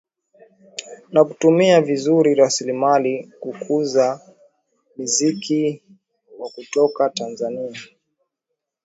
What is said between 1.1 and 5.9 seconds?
Na kutumia vizuri rasilimali kuukuza muziki